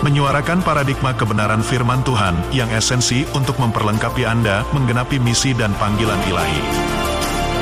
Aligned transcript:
menyuarakan 0.00 0.64
paradigma 0.64 1.12
kebenaran 1.12 1.60
firman 1.60 2.00
Tuhan 2.00 2.32
yang 2.56 2.72
esensi 2.72 3.28
untuk 3.36 3.60
memperlengkapi 3.60 4.24
Anda 4.24 4.64
menggenapi 4.72 5.20
misi 5.20 5.52
dan 5.52 5.76
panggilan 5.76 6.16
ilahi. 6.24 6.62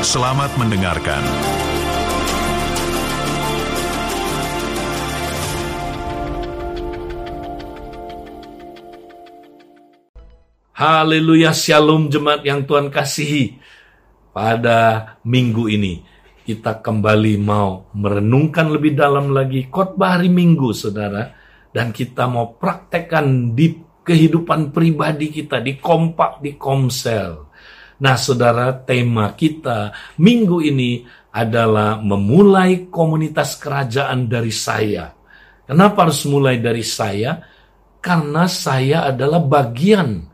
Selamat 0.06 0.54
mendengarkan. 0.54 1.18
Haleluya, 10.78 11.50
shalom 11.50 12.06
jemaat 12.06 12.46
yang 12.46 12.62
Tuhan 12.62 12.86
kasihi. 12.94 13.58
Pada 14.30 15.18
minggu 15.27 15.66
ini, 15.66 16.06
kita 16.46 16.78
kembali 16.78 17.34
mau 17.42 17.91
merenungkan 17.98 18.70
lebih 18.70 18.94
dalam 18.94 19.34
lagi 19.34 19.66
khotbah 19.66 20.14
hari 20.14 20.30
Minggu, 20.30 20.70
saudara 20.70 21.38
dan 21.72 21.92
kita 21.92 22.27
mau 22.27 22.56
praktekkan 22.56 23.52
di 23.52 23.77
kehidupan 24.08 24.72
pribadi 24.72 25.28
kita 25.28 25.60
di 25.60 25.77
kompak 25.77 26.41
di 26.41 26.56
komsel. 26.56 27.48
Nah, 28.00 28.16
saudara, 28.16 28.72
tema 28.72 29.36
kita 29.36 29.92
minggu 30.16 30.64
ini 30.64 31.05
adalah 31.34 32.00
memulai 32.00 32.89
komunitas 32.89 33.61
kerajaan 33.61 34.24
dari 34.30 34.55
saya. 34.55 35.12
Kenapa 35.69 36.08
harus 36.08 36.24
mulai 36.24 36.56
dari 36.56 36.80
saya? 36.80 37.44
Karena 38.00 38.48
saya 38.48 39.12
adalah 39.12 39.44
bagian 39.44 40.24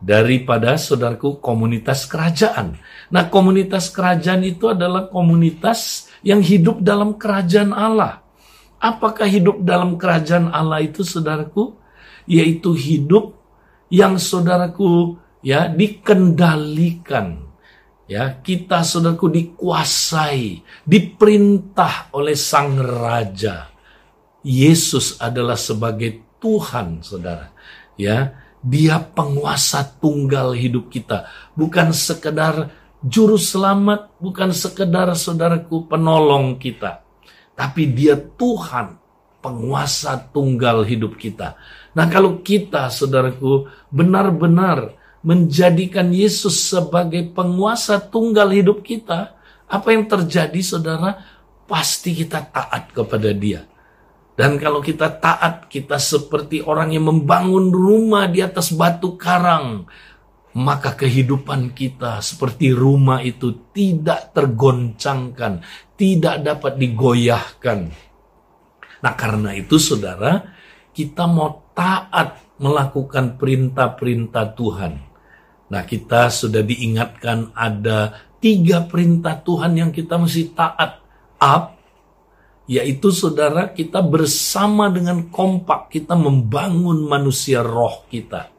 daripada 0.00 0.80
saudaraku 0.80 1.44
komunitas 1.44 2.08
kerajaan. 2.08 2.80
Nah, 3.12 3.28
komunitas 3.28 3.92
kerajaan 3.92 4.40
itu 4.40 4.72
adalah 4.72 5.12
komunitas 5.12 6.08
yang 6.24 6.40
hidup 6.40 6.80
dalam 6.80 7.20
kerajaan 7.20 7.76
Allah. 7.76 8.23
Apakah 8.84 9.24
hidup 9.24 9.64
dalam 9.64 9.96
kerajaan 9.96 10.52
Allah 10.52 10.84
itu 10.84 11.00
saudaraku? 11.00 11.72
Yaitu 12.28 12.76
hidup 12.76 13.32
yang 13.88 14.20
saudaraku 14.20 15.16
ya 15.40 15.72
dikendalikan. 15.72 17.40
Ya, 18.04 18.36
kita 18.44 18.84
saudaraku 18.84 19.32
dikuasai, 19.32 20.60
diperintah 20.84 22.12
oleh 22.12 22.36
sang 22.36 22.76
raja. 22.76 23.72
Yesus 24.44 25.16
adalah 25.16 25.56
sebagai 25.56 26.36
Tuhan, 26.36 27.00
Saudara. 27.00 27.48
Ya, 27.96 28.36
dia 28.60 29.00
penguasa 29.00 29.80
tunggal 29.80 30.52
hidup 30.52 30.92
kita, 30.92 31.24
bukan 31.56 31.96
sekedar 31.96 32.68
juru 33.00 33.40
selamat, 33.40 34.12
bukan 34.20 34.52
sekedar 34.52 35.08
saudaraku 35.16 35.88
penolong 35.88 36.60
kita 36.60 37.03
tapi 37.54 37.90
dia 37.90 38.18
Tuhan, 38.18 38.98
penguasa 39.38 40.18
tunggal 40.34 40.82
hidup 40.82 41.14
kita. 41.14 41.54
Nah, 41.94 42.06
kalau 42.10 42.42
kita, 42.42 42.90
saudaraku, 42.90 43.70
benar-benar 43.94 44.98
menjadikan 45.24 46.10
Yesus 46.10 46.68
sebagai 46.74 47.30
penguasa 47.32 48.02
tunggal 48.02 48.50
hidup 48.50 48.82
kita, 48.84 49.38
apa 49.64 49.88
yang 49.94 50.04
terjadi, 50.10 50.60
saudara? 50.60 51.16
Pasti 51.64 52.12
kita 52.12 52.44
taat 52.52 52.92
kepada 52.92 53.32
Dia. 53.32 53.64
Dan 54.34 54.58
kalau 54.58 54.82
kita 54.82 55.14
taat, 55.22 55.70
kita 55.70 55.96
seperti 55.96 56.58
orang 56.60 56.90
yang 56.90 57.06
membangun 57.06 57.70
rumah 57.70 58.26
di 58.26 58.42
atas 58.42 58.74
batu 58.74 59.14
karang 59.14 59.86
maka 60.54 60.94
kehidupan 60.94 61.74
kita 61.74 62.22
seperti 62.22 62.70
rumah 62.70 63.18
itu 63.18 63.74
tidak 63.74 64.30
tergoncangkan, 64.30 65.66
tidak 65.98 66.46
dapat 66.46 66.78
digoyahkan. 66.78 67.90
Nah, 69.02 69.14
karena 69.18 69.50
itu, 69.58 69.82
saudara, 69.82 70.46
kita 70.94 71.26
mau 71.26 71.74
taat 71.74 72.54
melakukan 72.62 73.34
perintah-perintah 73.34 74.54
Tuhan. 74.54 74.92
Nah, 75.74 75.82
kita 75.82 76.30
sudah 76.30 76.62
diingatkan 76.62 77.50
ada 77.50 78.14
tiga 78.38 78.86
perintah 78.86 79.42
Tuhan 79.42 79.74
yang 79.74 79.90
kita 79.90 80.14
mesti 80.22 80.54
taat. 80.54 81.02
Up, 81.34 81.76
yaitu 82.70 83.12
saudara 83.12 83.68
kita 83.68 84.00
bersama 84.00 84.88
dengan 84.88 85.28
kompak 85.28 85.92
kita 85.92 86.16
membangun 86.16 87.04
manusia 87.04 87.60
roh 87.60 88.08
kita 88.08 88.53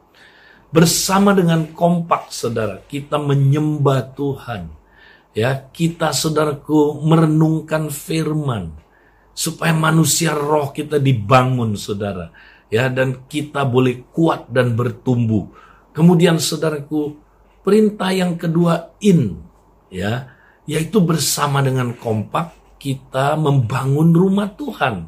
bersama 0.76 1.32
dengan 1.32 1.72
kompak 1.72 2.36
saudara 2.36 2.84
kita 2.84 3.16
menyembah 3.16 4.12
Tuhan. 4.12 4.68
Ya 5.32 5.56
kita 5.72 6.12
saudaraku 6.12 7.00
merenungkan 7.00 7.88
firman 7.88 8.76
supaya 9.32 9.72
manusia 9.72 10.36
roh 10.36 10.76
kita 10.76 11.00
dibangun 11.00 11.80
saudara. 11.80 12.36
Ya 12.68 12.92
dan 12.92 13.24
kita 13.32 13.64
boleh 13.64 14.04
kuat 14.12 14.52
dan 14.52 14.76
bertumbuh. 14.76 15.48
Kemudian 15.96 16.44
saudaraku 16.44 17.16
perintah 17.64 18.12
yang 18.12 18.36
kedua 18.36 18.92
in. 19.00 19.40
Ya 19.88 20.36
yaitu 20.68 21.00
bersama 21.00 21.64
dengan 21.64 21.96
kompak 21.96 22.52
kita 22.84 23.40
membangun 23.40 24.12
rumah 24.12 24.52
Tuhan. 24.52 25.08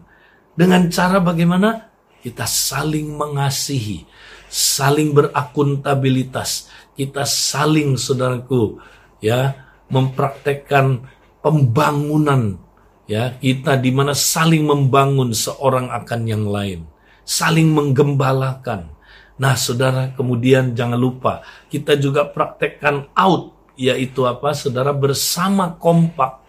Dengan 0.55 0.87
cara 0.87 1.19
bagaimana? 1.19 1.91
Kita 2.23 2.47
saling 2.47 3.15
mengasihi 3.15 4.03
saling 4.47 5.13
berakuntabilitas, 5.13 6.71
kita 6.95 7.23
saling 7.23 7.99
saudaraku 7.99 8.81
ya 9.23 9.67
mempraktekkan 9.87 11.07
pembangunan 11.39 12.59
ya 13.07 13.35
kita 13.39 13.79
di 13.79 13.91
mana 13.95 14.11
saling 14.11 14.67
membangun 14.67 15.31
seorang 15.31 15.87
akan 15.91 16.21
yang 16.27 16.45
lain, 16.47 16.83
saling 17.23 17.71
menggembalakan. 17.71 18.91
Nah, 19.37 19.53
saudara, 19.53 20.11
kemudian 20.17 20.73
jangan 20.73 20.97
lupa 20.97 21.45
kita 21.69 21.93
juga 21.95 22.25
praktekkan 22.25 23.07
out 23.13 23.53
yaitu 23.77 24.25
apa? 24.25 24.51
Saudara 24.57 24.91
bersama 24.91 25.77
kompak 25.77 26.41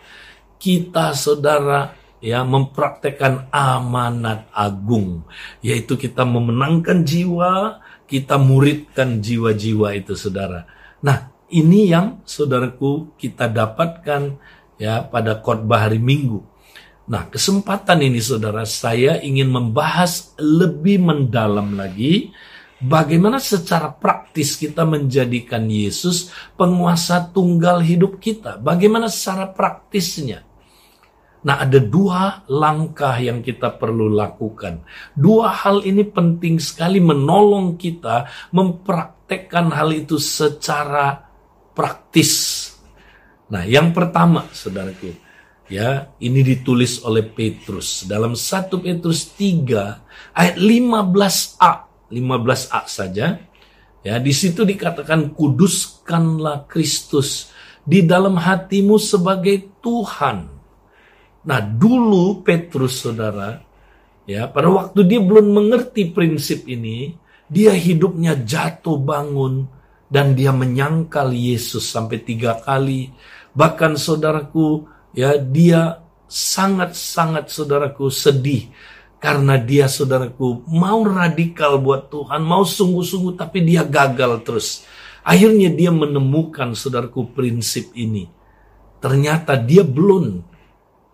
kita 0.59 1.15
saudara 1.15 1.94
ya 2.18 2.42
mempraktekkan 2.42 3.50
amanat 3.54 4.50
agung 4.50 5.22
yaitu 5.62 5.94
kita 5.94 6.26
memenangkan 6.26 7.06
jiwa 7.06 7.78
kita 8.08 8.40
muridkan 8.40 9.20
jiwa-jiwa 9.20 9.92
itu 9.92 10.16
saudara. 10.16 10.64
Nah, 11.04 11.28
ini 11.52 11.92
yang 11.92 12.24
saudaraku 12.24 13.14
kita 13.20 13.52
dapatkan 13.52 14.40
ya 14.80 15.04
pada 15.04 15.38
khotbah 15.44 15.86
hari 15.86 16.00
Minggu. 16.00 16.40
Nah, 17.08 17.28
kesempatan 17.28 18.00
ini 18.00 18.20
saudara 18.20 18.64
saya 18.64 19.20
ingin 19.20 19.52
membahas 19.52 20.32
lebih 20.40 21.04
mendalam 21.04 21.76
lagi 21.76 22.32
bagaimana 22.80 23.40
secara 23.40 23.92
praktis 23.92 24.56
kita 24.56 24.88
menjadikan 24.88 25.68
Yesus 25.68 26.32
penguasa 26.56 27.28
tunggal 27.28 27.84
hidup 27.84 28.20
kita. 28.20 28.56
Bagaimana 28.56 29.12
secara 29.12 29.52
praktisnya? 29.52 30.47
Nah, 31.38 31.62
ada 31.62 31.78
dua 31.78 32.43
langkah 32.50 33.15
yang 33.15 33.47
kita 33.47 33.78
perlu 33.78 34.10
lakukan. 34.10 34.82
Dua 35.15 35.54
hal 35.54 35.87
ini 35.87 36.03
penting 36.03 36.59
sekali 36.59 36.99
menolong 36.99 37.78
kita 37.78 38.26
mempraktekkan 38.51 39.71
hal 39.71 39.95
itu 39.95 40.18
secara 40.18 41.15
praktis. 41.78 42.66
Nah, 43.54 43.62
yang 43.62 43.95
pertama, 43.95 44.51
saudaraku, 44.51 45.15
ya, 45.71 46.10
ini 46.18 46.42
ditulis 46.42 47.07
oleh 47.07 47.22
Petrus 47.22 48.03
dalam 48.10 48.34
1 48.34 48.74
Petrus 48.83 49.30
3 49.39 50.34
ayat 50.34 50.57
15a, 50.59 51.72
15a 52.10 52.80
saja. 52.91 53.39
Ya, 54.03 54.15
di 54.18 54.34
situ 54.34 54.66
dikatakan 54.66 55.39
kuduskanlah 55.39 56.66
Kristus 56.66 57.54
di 57.86 58.03
dalam 58.03 58.39
hatimu 58.39 58.98
sebagai 58.98 59.78
Tuhan 59.78 60.58
Nah, 61.46 61.60
dulu 61.62 62.42
Petrus 62.42 63.04
Saudara, 63.04 63.62
ya, 64.26 64.50
pada 64.50 64.68
waktu 64.72 65.06
dia 65.06 65.20
belum 65.22 65.54
mengerti 65.54 66.10
prinsip 66.10 66.66
ini, 66.66 67.14
dia 67.48 67.72
hidupnya 67.72 68.36
jatuh 68.36 68.98
bangun 69.00 69.64
dan 70.08 70.36
dia 70.36 70.52
menyangkal 70.52 71.32
Yesus 71.32 71.88
sampai 71.88 72.20
tiga 72.24 72.58
kali. 72.60 73.12
Bahkan 73.56 73.96
saudaraku, 73.96 74.84
ya, 75.16 75.36
dia 75.40 76.04
sangat-sangat 76.28 77.48
saudaraku 77.48 78.12
sedih 78.12 78.68
karena 79.18 79.56
dia 79.58 79.88
saudaraku 79.88 80.68
mau 80.68 81.02
radikal 81.02 81.80
buat 81.80 82.12
Tuhan, 82.12 82.44
mau 82.44 82.62
sungguh-sungguh 82.62 83.34
tapi 83.34 83.64
dia 83.64 83.82
gagal 83.82 84.44
terus. 84.44 84.68
Akhirnya 85.24 85.72
dia 85.72 85.90
menemukan 85.92 86.72
saudaraku 86.72 87.32
prinsip 87.34 87.92
ini. 87.96 88.30
Ternyata 89.02 89.58
dia 89.58 89.84
belum 89.84 90.40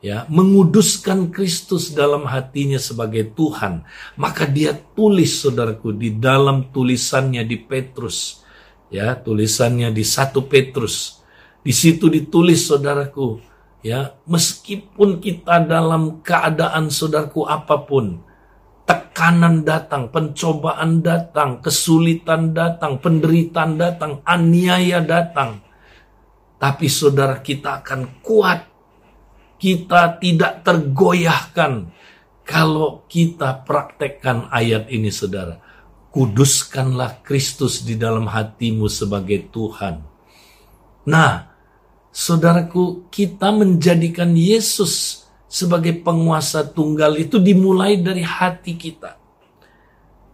ya 0.05 0.29
menguduskan 0.29 1.33
Kristus 1.33 1.97
dalam 1.97 2.29
hatinya 2.29 2.77
sebagai 2.77 3.33
Tuhan. 3.33 3.89
Maka 4.21 4.45
dia 4.45 4.77
tulis 4.77 5.41
saudaraku 5.41 5.97
di 5.97 6.13
dalam 6.21 6.69
tulisannya 6.69 7.41
di 7.49 7.57
Petrus. 7.57 8.45
Ya, 8.93 9.17
tulisannya 9.17 9.89
di 9.97 10.05
satu 10.05 10.45
Petrus. 10.45 11.25
Di 11.65 11.73
situ 11.73 12.13
ditulis 12.13 12.69
saudaraku, 12.69 13.41
ya, 13.81 14.13
meskipun 14.29 15.25
kita 15.25 15.65
dalam 15.65 16.21
keadaan 16.21 16.93
saudaraku 16.93 17.49
apa 17.49 17.89
pun, 17.89 18.21
tekanan 18.85 19.65
datang, 19.65 20.13
pencobaan 20.13 21.01
datang, 21.01 21.65
kesulitan 21.65 22.53
datang, 22.53 23.01
penderitaan 23.01 23.81
datang, 23.81 24.21
aniaya 24.29 25.01
datang. 25.01 25.65
Tapi 26.61 26.87
saudara 26.93 27.41
kita 27.41 27.81
akan 27.81 28.21
kuat. 28.21 28.74
Kita 29.57 30.21
tidak 30.21 30.67
tergoyahkan 30.67 31.89
kalau 32.45 33.03
kita 33.09 33.65
praktekkan 33.65 34.53
ayat 34.53 34.93
ini 34.93 35.09
saudara. 35.09 35.59
Kuduskanlah 36.15 37.25
Kristus 37.27 37.83
di 37.83 37.99
dalam 37.99 38.31
hatimu 38.31 38.87
sebagai 38.87 39.51
Tuhan. 39.51 39.99
Nah, 41.11 41.51
saudaraku, 42.15 43.11
kita 43.11 43.51
menjadikan 43.51 44.31
Yesus 44.37 45.27
sebagai 45.51 45.99
penguasa 46.03 46.63
tunggal 46.63 47.19
itu 47.19 47.43
dimulai 47.43 47.99
dari 47.99 48.23
hati 48.23 48.79
kita. 48.79 49.19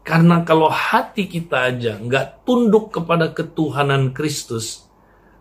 Karena 0.01 0.43
kalau 0.43 0.73
hati 0.73 1.29
kita 1.29 1.71
aja 1.71 2.01
nggak 2.01 2.45
tunduk 2.45 2.91
kepada 2.91 3.31
ketuhanan 3.31 4.17
Kristus, 4.17 4.90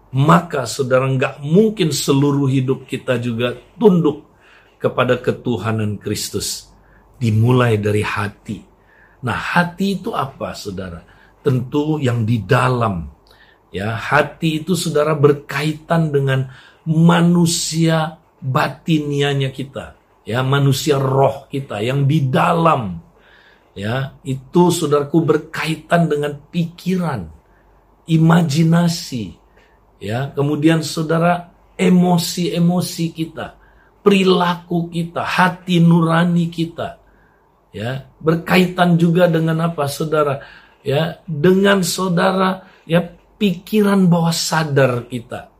maka 0.09 0.65
saudara 0.65 1.05
nggak 1.05 1.45
mungkin 1.45 1.93
seluruh 1.93 2.49
hidup 2.49 2.89
kita 2.89 3.21
juga 3.21 3.57
tunduk 3.77 4.25
kepada 4.81 5.19
ketuhanan 5.19 5.99
Kristus. 6.01 6.71
Dimulai 7.19 7.75
dari 7.75 7.99
hati. 7.99 8.63
Nah 9.27 9.35
hati 9.35 9.99
itu 9.99 10.15
apa 10.15 10.55
saudara? 10.55 11.03
Tentu 11.43 11.99
yang 11.99 12.23
di 12.23 12.39
dalam. 12.41 13.11
Ya, 13.69 13.93
hati 13.93 14.65
itu 14.65 14.73
saudara 14.73 15.13
berkaitan 15.13 16.09
dengan 16.09 16.49
manusia 16.89 18.17
batinianya 18.41 19.53
kita, 19.53 19.93
ya 20.25 20.41
manusia 20.41 20.97
roh 20.97 21.45
kita 21.51 21.83
yang 21.83 22.07
di 22.09 22.31
dalam, 22.31 22.97
ya 23.75 24.15
itu 24.23 24.73
saudaraku 24.73 25.21
berkaitan 25.21 26.09
dengan 26.09 26.39
pikiran, 26.49 27.29
imajinasi, 28.09 29.37
ya 29.99 30.31
kemudian 30.33 30.81
saudara 30.81 31.51
emosi-emosi 31.79 33.05
kita, 33.15 33.55
perilaku 34.03 34.91
kita, 34.91 35.23
hati 35.23 35.79
nurani 35.79 36.51
kita, 36.51 36.99
ya 37.71 38.03
berkaitan 38.19 38.99
juga 38.99 39.27
dengan 39.27 39.71
apa 39.71 39.87
saudara, 39.87 40.43
ya 40.83 41.23
dengan 41.23 41.83
saudara 41.83 42.67
ya 42.83 43.03
pikiran 43.39 44.09
bawah 44.11 44.35
sadar 44.35 45.07
kita 45.07 45.51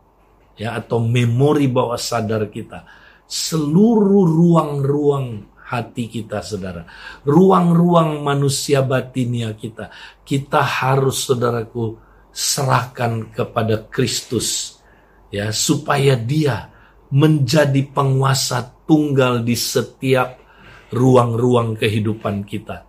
ya 0.59 0.75
atau 0.75 1.00
memori 1.00 1.71
bawah 1.71 1.95
sadar 1.95 2.51
kita. 2.51 2.83
Seluruh 3.30 4.25
ruang-ruang 4.25 5.47
hati 5.69 6.09
kita 6.09 6.41
saudara. 6.44 6.83
Ruang-ruang 7.24 8.25
manusia 8.25 8.81
batinia 8.81 9.53
kita. 9.53 9.94
Kita 10.25 10.59
harus 10.59 11.30
saudaraku 11.30 12.09
serahkan 12.30 13.34
kepada 13.34 13.90
Kristus 13.90 14.80
ya 15.34 15.50
supaya 15.54 16.18
dia 16.18 16.70
menjadi 17.10 17.86
penguasa 17.90 18.66
tunggal 18.86 19.42
di 19.42 19.58
setiap 19.58 20.38
ruang-ruang 20.94 21.78
kehidupan 21.78 22.46
kita 22.46 22.86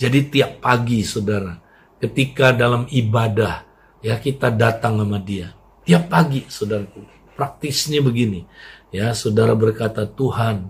jadi 0.00 0.20
tiap 0.28 0.52
pagi 0.64 1.04
saudara 1.04 1.56
ketika 2.00 2.52
dalam 2.56 2.88
ibadah 2.88 3.64
ya 4.00 4.16
kita 4.20 4.48
datang 4.52 5.00
sama 5.00 5.20
dia 5.20 5.58
Tiap 5.88 6.12
pagi, 6.12 6.44
saudaraku, 6.44 7.00
praktisnya 7.32 8.04
begini. 8.04 8.44
Ya, 8.92 9.16
saudara 9.16 9.56
berkata, 9.56 10.04
Tuhan, 10.04 10.68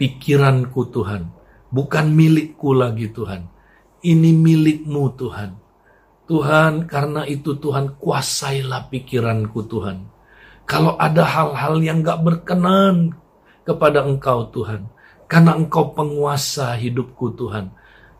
pikiranku 0.00 0.88
Tuhan, 0.88 1.28
bukan 1.68 2.16
milikku 2.16 2.72
lagi 2.72 3.12
Tuhan. 3.12 3.44
Ini 4.00 4.32
milikmu 4.32 5.12
Tuhan. 5.20 5.52
Tuhan, 6.26 6.90
karena 6.90 7.22
itu 7.24 7.54
Tuhan, 7.58 7.98
kuasailah 7.98 8.90
pikiranku 8.90 9.66
Tuhan. 9.66 10.06
Kalau 10.66 10.98
ada 10.98 11.22
hal-hal 11.22 11.78
yang 11.82 12.02
gak 12.02 12.22
berkenan 12.26 13.14
kepada 13.62 14.02
Engkau 14.02 14.50
Tuhan, 14.50 14.90
karena 15.30 15.54
Engkau 15.54 15.94
penguasa 15.94 16.74
hidupku 16.74 17.38
Tuhan, 17.38 17.70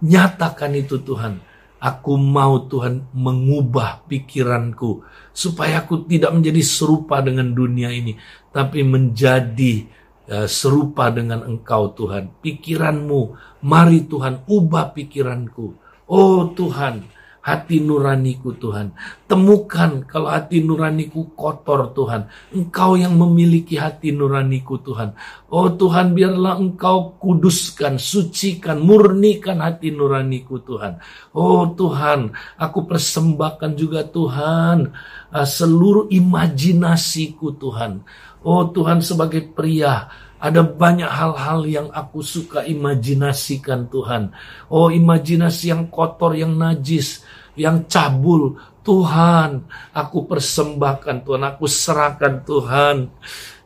nyatakan 0.02 0.74
itu 0.78 1.02
Tuhan 1.02 1.42
Aku 1.76 2.16
mau 2.16 2.64
Tuhan 2.64 3.12
mengubah 3.12 4.08
pikiranku 4.08 5.04
supaya 5.36 5.84
aku 5.84 6.08
tidak 6.08 6.32
menjadi 6.32 6.64
serupa 6.64 7.20
dengan 7.20 7.52
dunia 7.52 7.92
ini, 7.92 8.16
tapi 8.48 8.80
menjadi 8.80 9.84
uh, 10.32 10.48
serupa 10.48 11.12
dengan 11.12 11.44
Engkau 11.44 11.92
Tuhan. 11.92 12.32
Pikiranmu, 12.40 13.20
mari 13.60 14.08
Tuhan 14.08 14.48
ubah 14.48 14.96
pikiranku. 14.96 15.66
Oh 16.08 16.48
Tuhan, 16.56 17.04
hati 17.46 17.78
nuraniku 17.78 18.58
Tuhan. 18.58 18.90
Temukan 19.30 20.02
kalau 20.02 20.34
hati 20.34 20.66
nuraniku 20.66 21.30
kotor 21.38 21.94
Tuhan. 21.94 22.26
Engkau 22.50 22.98
yang 22.98 23.14
memiliki 23.14 23.78
hati 23.78 24.10
nuraniku 24.10 24.82
Tuhan. 24.82 25.14
Oh 25.46 25.70
Tuhan 25.70 26.10
biarlah 26.18 26.58
engkau 26.58 27.14
kuduskan, 27.22 28.02
sucikan, 28.02 28.82
murnikan 28.82 29.62
hati 29.62 29.94
nuraniku 29.94 30.58
Tuhan. 30.58 30.98
Oh 31.30 31.70
Tuhan, 31.70 32.34
aku 32.58 32.82
persembahkan 32.90 33.78
juga 33.78 34.02
Tuhan 34.02 34.90
uh, 35.30 35.46
seluruh 35.46 36.10
imajinasiku 36.10 37.54
Tuhan. 37.62 38.02
Oh 38.42 38.66
Tuhan 38.74 39.02
sebagai 39.06 39.46
pria, 39.54 40.10
ada 40.36 40.60
banyak 40.60 41.08
hal-hal 41.08 41.64
yang 41.64 41.88
aku 41.92 42.20
suka 42.20 42.64
imajinasikan 42.68 43.88
Tuhan. 43.88 44.36
Oh 44.68 44.92
imajinasi 44.92 45.72
yang 45.72 45.88
kotor, 45.88 46.36
yang 46.36 46.54
najis 46.54 47.24
yang 47.56 47.88
cabul. 47.88 48.60
Tuhan, 48.86 49.66
aku 49.90 50.30
persembahkan 50.30 51.26
Tuhan, 51.26 51.42
aku 51.42 51.66
serahkan 51.66 52.46
Tuhan 52.46 53.10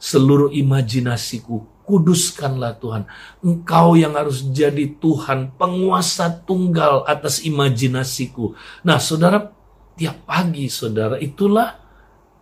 seluruh 0.00 0.48
imajinasiku. 0.48 1.84
Kuduskanlah 1.84 2.80
Tuhan. 2.80 3.04
Engkau 3.44 4.00
yang 4.00 4.16
harus 4.16 4.48
jadi 4.48 4.96
Tuhan, 4.96 5.52
penguasa 5.60 6.32
tunggal 6.32 7.04
atas 7.04 7.44
imajinasiku. 7.44 8.56
Nah, 8.80 8.96
saudara, 8.96 9.52
tiap 9.92 10.24
pagi, 10.24 10.72
saudara, 10.72 11.20
itulah 11.20 11.76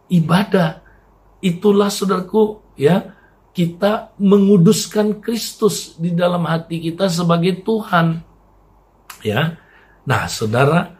ibadah. 0.07 0.79
Itulah, 1.43 1.91
saudaraku, 1.91 2.62
ya, 2.79 3.18
kita 3.59 4.15
menguduskan 4.23 5.19
Kristus 5.19 5.99
di 5.99 6.15
dalam 6.15 6.47
hati 6.47 6.79
kita 6.79 7.11
sebagai 7.11 7.59
Tuhan. 7.67 8.23
Ya. 9.27 9.59
Nah, 10.07 10.31
saudara, 10.31 10.95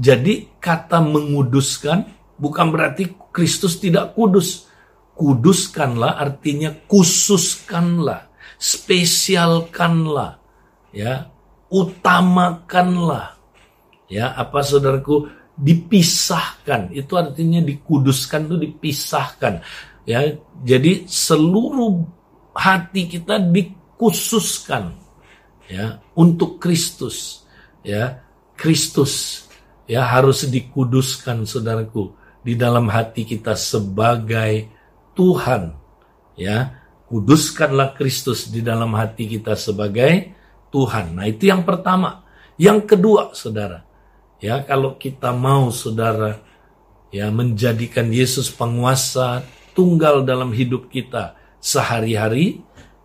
jadi 0.00 0.48
kata 0.56 1.04
menguduskan 1.04 2.08
bukan 2.40 2.72
berarti 2.72 3.12
Kristus 3.28 3.76
tidak 3.76 4.16
kudus. 4.16 4.64
Kuduskanlah 5.12 6.18
artinya 6.18 6.74
khususkanlah, 6.88 8.32
spesialkanlah, 8.56 10.42
ya, 10.90 11.30
utamakanlah. 11.68 13.38
Ya, 14.10 14.34
apa 14.34 14.64
saudaraku? 14.64 15.30
Dipisahkan. 15.54 16.90
Itu 16.90 17.14
artinya 17.14 17.62
dikuduskan 17.62 18.50
itu 18.50 18.56
dipisahkan. 18.72 19.62
Ya, 20.04 20.36
jadi 20.60 21.08
seluruh 21.08 22.04
hati 22.52 23.08
kita 23.08 23.40
dikhususkan 23.40 24.92
ya 25.68 26.04
untuk 26.12 26.60
Kristus. 26.60 27.48
Ya, 27.80 28.24
Kristus 28.56 29.44
ya 29.84 30.04
harus 30.04 30.44
dikuduskan 30.44 31.44
saudaraku 31.48 32.12
di 32.44 32.56
dalam 32.56 32.88
hati 32.92 33.24
kita 33.24 33.56
sebagai 33.56 34.68
Tuhan 35.16 35.72
ya. 36.36 36.80
Kuduskanlah 37.04 37.94
Kristus 37.94 38.48
di 38.48 38.64
dalam 38.64 38.96
hati 38.96 39.28
kita 39.28 39.54
sebagai 39.54 40.34
Tuhan. 40.72 41.14
Nah 41.14 41.28
itu 41.28 41.46
yang 41.46 41.62
pertama. 41.62 42.24
Yang 42.56 42.96
kedua 42.96 43.34
saudara 43.36 43.84
ya 44.44 44.60
kalau 44.60 45.00
kita 45.00 45.32
mau 45.32 45.72
saudara 45.72 46.36
ya 47.08 47.32
menjadikan 47.32 48.12
Yesus 48.12 48.52
penguasa 48.52 49.40
tunggal 49.74 50.22
dalam 50.22 50.54
hidup 50.54 50.88
kita 50.88 51.36
sehari-hari 51.60 52.62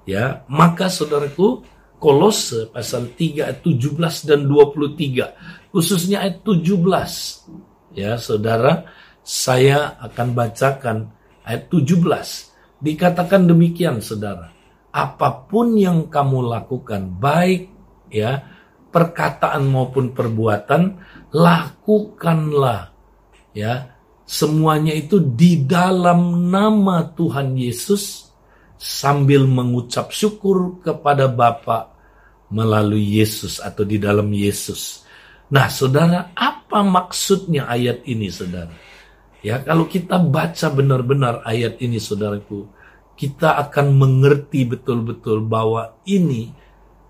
ya 0.08 0.46
maka 0.48 0.88
saudaraku 0.88 1.66
Kolose 2.00 2.72
pasal 2.72 3.12
3 3.12 3.44
ayat 3.44 3.60
17 3.60 4.30
dan 4.30 4.48
23 4.48 5.76
khususnya 5.76 6.24
ayat 6.24 6.40
17 6.48 6.80
ya 7.98 8.18
saudara, 8.18 8.86
saya 9.26 9.98
akan 10.02 10.28
bacakan 10.34 10.98
ayat 11.46 11.70
17. 11.70 12.80
Dikatakan 12.80 13.44
demikian 13.44 14.00
saudara, 14.00 14.56
apa 14.96 15.30
pun 15.52 15.76
yang 15.76 16.08
kamu 16.08 16.48
lakukan 16.48 17.20
baik 17.20 17.68
ya 18.08 18.40
perkataan 18.90 19.70
maupun 19.70 20.16
perbuatan 20.16 20.98
lakukanlah 21.36 22.96
ya 23.54 23.99
semuanya 24.30 24.94
itu 24.94 25.18
di 25.18 25.66
dalam 25.66 26.54
nama 26.54 27.02
Tuhan 27.18 27.58
Yesus 27.58 28.30
sambil 28.78 29.50
mengucap 29.50 30.14
syukur 30.14 30.78
kepada 30.86 31.26
Bapa 31.26 31.90
melalui 32.54 33.18
Yesus 33.18 33.58
atau 33.58 33.82
di 33.82 33.98
dalam 33.98 34.30
Yesus. 34.30 35.02
Nah, 35.50 35.66
Saudara, 35.66 36.30
apa 36.38 36.86
maksudnya 36.86 37.66
ayat 37.66 38.06
ini, 38.06 38.30
Saudara? 38.30 38.70
Ya, 39.42 39.66
kalau 39.66 39.90
kita 39.90 40.22
baca 40.22 40.68
benar-benar 40.70 41.42
ayat 41.42 41.82
ini, 41.82 41.98
Saudaraku, 41.98 42.70
kita 43.18 43.58
akan 43.66 43.98
mengerti 43.98 44.62
betul-betul 44.70 45.42
bahwa 45.42 45.98
ini 46.06 46.54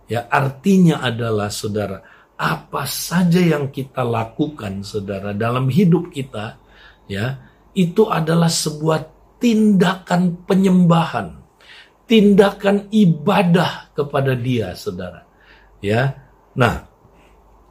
ya 0.07 0.23
artinya 0.31 1.03
adalah 1.03 1.51
Saudara, 1.51 1.99
apa 2.39 2.88
saja 2.88 3.43
yang 3.43 3.67
kita 3.75 4.07
lakukan, 4.07 4.88
Saudara, 4.88 5.35
dalam 5.35 5.67
hidup 5.67 6.15
kita, 6.15 6.68
ya, 7.09 7.41
itu 7.73 8.05
adalah 8.05 8.47
sebuah 8.47 9.03
tindakan 9.41 10.45
penyembahan, 10.45 11.41
tindakan 12.05 12.87
ibadah 12.93 13.91
kepada 13.97 14.37
Dia, 14.37 14.77
Saudara. 14.77 15.25
Ya. 15.81 16.29
Nah, 16.53 16.89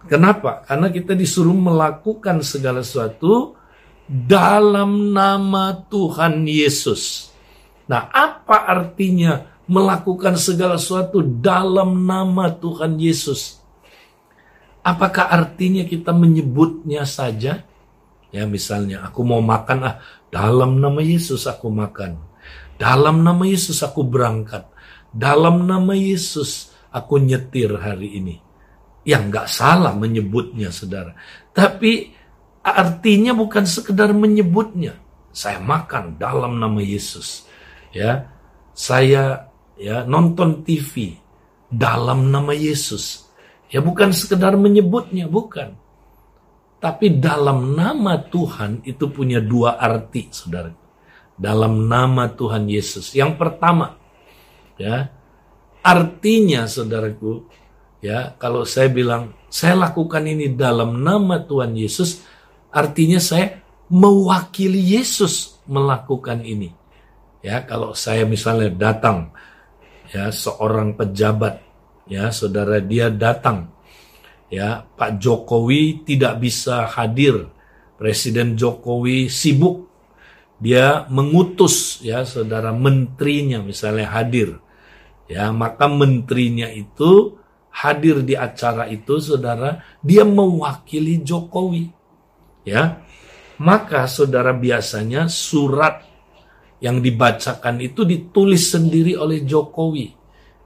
Kenapa? 0.08 0.64
Karena 0.64 0.88
kita 0.88 1.12
disuruh 1.12 1.52
melakukan 1.52 2.40
segala 2.40 2.80
sesuatu 2.80 3.58
dalam 4.08 5.12
nama 5.12 5.74
Tuhan 5.90 6.48
Yesus. 6.48 7.34
Nah, 7.84 8.08
apa 8.08 8.64
artinya 8.64 9.44
melakukan 9.68 10.40
segala 10.40 10.80
sesuatu 10.80 11.20
dalam 11.20 12.08
nama 12.08 12.48
Tuhan 12.48 12.96
Yesus? 12.96 13.60
Apakah 14.80 15.28
artinya 15.28 15.84
kita 15.84 16.16
menyebutnya 16.16 17.04
saja? 17.04 17.67
Ya, 18.28 18.44
misalnya 18.44 19.08
aku 19.08 19.24
mau 19.24 19.40
makan 19.40 19.78
ah 19.84 19.96
dalam 20.28 20.80
nama 20.80 21.00
Yesus 21.00 21.48
aku 21.48 21.72
makan. 21.72 22.20
Dalam 22.76 23.24
nama 23.24 23.42
Yesus 23.42 23.80
aku 23.80 24.04
berangkat. 24.04 24.68
Dalam 25.08 25.64
nama 25.64 25.96
Yesus 25.96 26.70
aku 26.92 27.16
nyetir 27.18 27.72
hari 27.74 28.20
ini 28.20 28.36
yang 29.08 29.32
nggak 29.32 29.48
salah 29.48 29.96
menyebutnya, 29.96 30.68
saudara. 30.68 31.16
Tapi 31.56 32.12
artinya 32.60 33.32
bukan 33.32 33.64
sekedar 33.64 34.12
menyebutnya. 34.12 34.92
Saya 35.32 35.64
makan 35.64 36.20
dalam 36.20 36.60
nama 36.60 36.80
Yesus. 36.84 37.48
Ya, 37.96 38.28
saya 38.76 39.48
ya 39.80 40.04
nonton 40.04 40.60
TV 40.60 41.16
dalam 41.72 42.28
nama 42.28 42.52
Yesus. 42.52 43.24
Ya 43.72 43.80
bukan 43.80 44.12
sekedar 44.12 44.56
menyebutnya, 44.60 45.24
bukan. 45.24 45.72
Tapi 46.78 47.18
dalam 47.18 47.74
nama 47.74 48.22
Tuhan 48.22 48.86
itu 48.86 49.10
punya 49.10 49.42
dua 49.42 49.76
arti, 49.82 50.30
saudara. 50.30 50.70
Dalam 51.34 51.90
nama 51.90 52.30
Tuhan 52.30 52.70
Yesus. 52.70 53.14
Yang 53.14 53.34
pertama, 53.34 53.98
ya, 54.78 55.10
artinya 55.82 56.70
saudaraku, 56.70 57.46
Ya, 57.98 58.38
kalau 58.38 58.62
saya 58.62 58.86
bilang 58.94 59.34
saya 59.50 59.74
lakukan 59.74 60.22
ini 60.22 60.54
dalam 60.54 61.02
nama 61.02 61.42
Tuhan 61.42 61.74
Yesus, 61.74 62.22
artinya 62.70 63.18
saya 63.18 63.58
mewakili 63.90 64.78
Yesus 64.78 65.58
melakukan 65.66 66.46
ini. 66.46 66.70
Ya, 67.42 67.66
kalau 67.66 67.98
saya 67.98 68.22
misalnya 68.22 68.70
datang 68.70 69.34
ya 70.08 70.30
seorang 70.32 70.96
pejabat 70.96 71.60
ya 72.08 72.32
saudara 72.32 72.80
dia 72.80 73.12
datang 73.12 73.68
ya 74.48 74.84
Pak 74.84 75.20
Jokowi 75.20 76.04
tidak 76.04 76.40
bisa 76.40 76.88
hadir 76.88 77.48
Presiden 78.00 78.56
Jokowi 78.56 79.28
sibuk 79.28 79.88
dia 80.58 81.06
mengutus 81.12 82.02
ya 82.02 82.26
saudara 82.26 82.74
menterinya 82.74 83.62
misalnya 83.62 84.10
hadir 84.10 84.58
ya 85.30 85.52
maka 85.54 85.86
menterinya 85.86 86.66
itu 86.72 87.38
hadir 87.78 88.26
di 88.26 88.34
acara 88.34 88.90
itu, 88.90 89.22
saudara, 89.22 89.78
dia 90.02 90.26
mewakili 90.26 91.22
Jokowi. 91.22 91.94
Ya, 92.66 93.00
maka 93.62 94.04
saudara 94.10 94.52
biasanya 94.52 95.30
surat 95.30 96.04
yang 96.82 97.00
dibacakan 97.00 97.80
itu 97.80 98.04
ditulis 98.04 98.74
sendiri 98.74 99.14
oleh 99.14 99.46
Jokowi. 99.46 100.12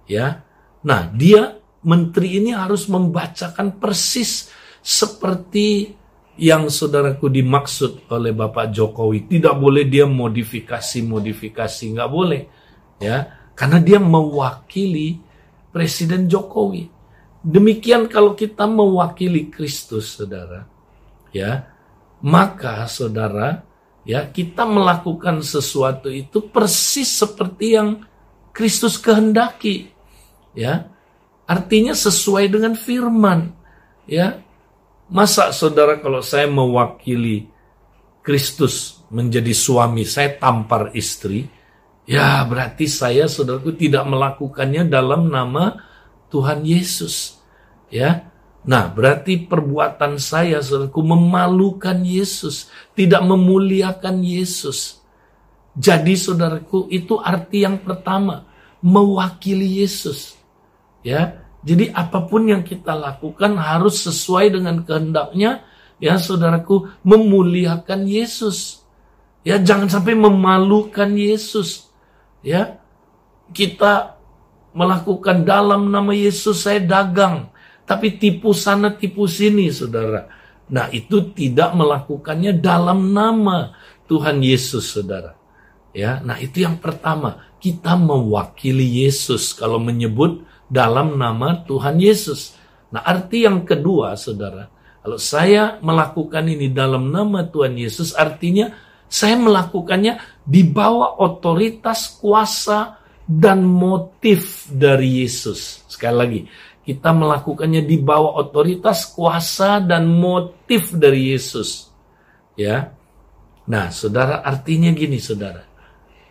Ya, 0.08 0.42
nah 0.82 1.06
dia 1.12 1.61
menteri 1.82 2.38
ini 2.42 2.54
harus 2.54 2.86
membacakan 2.86 3.78
persis 3.78 4.50
seperti 4.82 5.94
yang 6.40 6.72
saudaraku 6.72 7.28
dimaksud 7.28 8.08
oleh 8.08 8.32
Bapak 8.32 8.72
Jokowi. 8.72 9.28
Tidak 9.28 9.54
boleh 9.58 9.84
dia 9.84 10.08
modifikasi-modifikasi, 10.08 11.84
nggak 11.92 12.10
boleh. 12.10 12.42
Ya, 13.02 13.34
karena 13.58 13.82
dia 13.82 13.98
mewakili 13.98 15.20
Presiden 15.74 16.30
Jokowi. 16.30 16.88
Demikian 17.42 18.06
kalau 18.06 18.38
kita 18.38 18.70
mewakili 18.70 19.50
Kristus, 19.50 20.14
saudara, 20.14 20.70
ya, 21.34 21.66
maka 22.22 22.86
saudara, 22.86 23.66
ya, 24.06 24.30
kita 24.30 24.62
melakukan 24.62 25.42
sesuatu 25.42 26.06
itu 26.06 26.38
persis 26.46 27.10
seperti 27.10 27.66
yang 27.74 28.06
Kristus 28.54 28.94
kehendaki, 28.94 29.90
ya. 30.54 30.86
Artinya 31.46 31.92
sesuai 31.92 32.46
dengan 32.48 32.78
firman, 32.78 33.50
ya. 34.06 34.40
Masa 35.12 35.52
saudara 35.52 36.00
kalau 36.00 36.24
saya 36.24 36.48
mewakili 36.48 37.44
Kristus 38.24 39.04
menjadi 39.12 39.52
suami, 39.52 40.08
saya 40.08 40.32
tampar 40.40 40.94
istri, 40.96 41.44
ya 42.08 42.40
berarti 42.48 42.88
saya 42.88 43.28
saudaraku 43.28 43.76
tidak 43.76 44.08
melakukannya 44.08 44.88
dalam 44.88 45.28
nama 45.28 45.76
Tuhan 46.32 46.64
Yesus. 46.64 47.36
Ya. 47.92 48.32
Nah, 48.62 48.88
berarti 48.88 49.42
perbuatan 49.42 50.22
saya 50.22 50.62
saudaraku 50.62 51.02
memalukan 51.02 51.98
Yesus, 52.00 52.70
tidak 52.94 53.26
memuliakan 53.26 54.22
Yesus. 54.22 55.02
Jadi 55.74 56.14
saudaraku, 56.14 56.86
itu 56.88 57.18
arti 57.18 57.66
yang 57.66 57.82
pertama, 57.82 58.46
mewakili 58.80 59.82
Yesus. 59.82 60.38
Ya. 61.02 61.42
Jadi 61.62 61.94
apa 61.94 62.26
pun 62.26 62.50
yang 62.50 62.66
kita 62.66 62.90
lakukan 62.98 63.54
harus 63.54 64.02
sesuai 64.02 64.58
dengan 64.58 64.82
kehendaknya, 64.82 65.62
ya 66.02 66.18
saudaraku, 66.18 66.90
memuliakan 67.06 68.10
Yesus. 68.10 68.82
Ya, 69.46 69.62
jangan 69.62 69.86
sampai 69.86 70.18
memalukan 70.18 71.14
Yesus. 71.14 71.86
Ya. 72.42 72.82
Kita 73.52 74.18
melakukan 74.72 75.44
dalam 75.44 75.92
nama 75.92 76.10
Yesus 76.10 76.64
saya 76.64 76.80
dagang. 76.80 77.52
Tapi 77.84 78.16
tipu 78.16 78.56
sana 78.56 78.94
tipu 78.96 79.28
sini 79.28 79.68
saudara. 79.68 80.30
Nah 80.72 80.88
itu 80.88 81.34
tidak 81.36 81.76
melakukannya 81.76 82.56
dalam 82.56 83.12
nama 83.12 83.76
Tuhan 84.08 84.40
Yesus 84.40 84.96
saudara. 84.96 85.36
Ya, 85.92 86.24
nah 86.24 86.40
itu 86.40 86.64
yang 86.64 86.80
pertama 86.80 87.44
kita 87.60 88.00
mewakili 88.00 89.04
Yesus 89.04 89.52
kalau 89.52 89.76
menyebut 89.76 90.40
dalam 90.72 91.20
nama 91.20 91.60
Tuhan 91.68 92.00
Yesus. 92.00 92.56
Nah 92.96 93.04
arti 93.04 93.44
yang 93.44 93.68
kedua 93.68 94.16
saudara, 94.16 94.72
kalau 95.04 95.20
saya 95.20 95.76
melakukan 95.84 96.48
ini 96.48 96.72
dalam 96.72 97.12
nama 97.12 97.44
Tuhan 97.44 97.76
Yesus 97.76 98.16
artinya 98.16 98.72
saya 99.12 99.36
melakukannya 99.36 100.16
di 100.40 100.64
bawah 100.64 101.20
otoritas 101.20 102.16
kuasa 102.16 102.96
dan 103.28 103.60
motif 103.60 104.64
dari 104.72 105.20
Yesus. 105.20 105.84
Sekali 105.84 106.16
lagi, 106.16 106.40
kita 106.82 107.14
melakukannya 107.14 107.86
di 107.86 108.00
bawah 108.02 108.42
otoritas, 108.42 109.06
kuasa 109.14 109.78
dan 109.78 110.10
motif 110.10 110.90
dari 110.96 111.30
Yesus. 111.30 111.92
Ya. 112.58 112.90
Nah, 113.70 113.94
Saudara, 113.94 114.42
artinya 114.42 114.90
gini, 114.90 115.22
Saudara. 115.22 115.62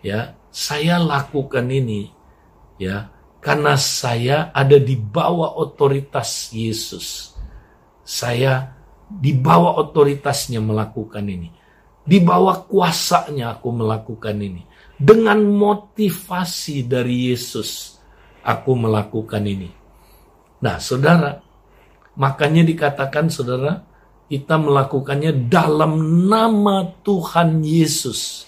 Ya, 0.04 0.36
saya 0.52 1.00
lakukan 1.00 1.70
ini 1.72 2.12
ya 2.82 3.08
karena 3.42 3.74
saya 3.76 4.54
ada 4.54 4.78
di 4.78 4.94
bawah 4.96 5.58
otoritas 5.58 6.54
Yesus. 6.54 7.34
Saya 8.06 8.70
di 9.10 9.34
bawah 9.34 9.82
otoritasnya 9.82 10.62
melakukan 10.62 11.26
ini. 11.26 11.50
Di 12.02 12.18
bawah 12.22 12.66
kuasanya 12.66 13.58
aku 13.58 13.70
melakukan 13.74 14.38
ini 14.38 14.62
dengan 15.02 15.42
motivasi 15.42 16.86
dari 16.86 17.34
Yesus 17.34 17.98
aku 18.46 18.78
melakukan 18.78 19.42
ini. 19.42 19.70
Nah, 20.62 20.78
saudara, 20.78 21.42
makanya 22.18 22.62
dikatakan 22.62 23.34
saudara, 23.34 23.82
kita 24.30 24.62
melakukannya 24.62 25.50
dalam 25.50 26.26
nama 26.30 26.86
Tuhan 27.02 27.66
Yesus. 27.66 28.46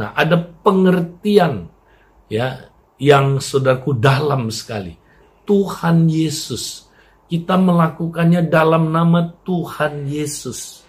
Nah, 0.00 0.16
ada 0.16 0.40
pengertian 0.40 1.68
ya 2.32 2.72
yang 3.00 3.40
saudaraku 3.40 3.96
dalam 3.96 4.52
sekali. 4.52 4.94
Tuhan 5.48 6.06
Yesus. 6.06 6.86
Kita 7.30 7.56
melakukannya 7.56 8.44
dalam 8.46 8.92
nama 8.92 9.32
Tuhan 9.46 10.04
Yesus. 10.04 10.84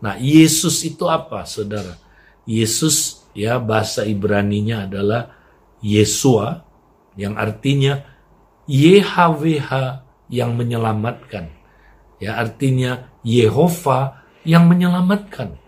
Nah, 0.00 0.16
Yesus 0.16 0.82
itu 0.86 1.04
apa, 1.10 1.42
Saudara? 1.44 1.98
Yesus 2.46 3.26
ya 3.34 3.58
bahasa 3.58 4.06
Ibraninya 4.06 4.86
adalah 4.86 5.34
Yesua 5.82 6.62
yang 7.18 7.34
artinya 7.34 8.00
YHWH 8.70 9.70
yang 10.30 10.56
menyelamatkan. 10.56 11.50
Ya, 12.22 12.40
artinya 12.40 13.10
Yehova 13.26 14.24
yang 14.46 14.70
menyelamatkan. 14.70 15.58